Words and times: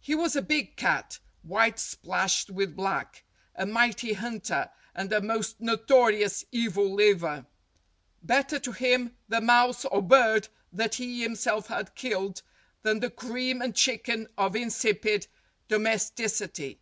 He 0.00 0.14
was 0.14 0.34
a 0.34 0.40
big 0.40 0.76
cat, 0.76 1.18
white 1.42 1.78
splashed 1.78 2.48
with 2.48 2.74
black, 2.74 3.24
a 3.54 3.66
mighty 3.66 4.14
hunter, 4.14 4.70
and 4.94 5.12
a 5.12 5.20
most 5.20 5.60
notorious 5.60 6.42
evil 6.50 6.90
liver. 6.94 7.44
Better 8.22 8.58
to 8.60 8.72
him 8.72 9.14
the 9.28 9.42
mouse 9.42 9.84
or 9.84 10.00
bird 10.00 10.48
that 10.72 10.94
he 10.94 11.20
himself 11.20 11.66
had 11.66 11.94
killed 11.94 12.40
than 12.80 13.00
the 13.00 13.10
cream 13.10 13.60
and 13.60 13.76
chicken 13.76 14.26
of 14.38 14.56
insipid 14.56 15.26
domesticity. 15.68 16.80